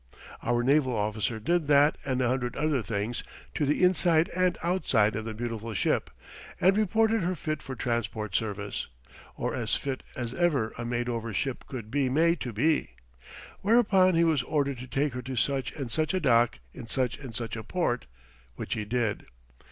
[0.41, 5.15] Our naval officer did that and a hundred other things to the inside and outside
[5.15, 6.09] of the beautiful ship
[6.59, 8.87] and reported her fit for transport service,
[9.35, 12.95] or as fit as ever a made over ship could be made to be,
[13.61, 17.19] whereupon he was ordered to take her to such and such a dock in such
[17.19, 18.07] and such a port
[18.55, 19.27] which he did.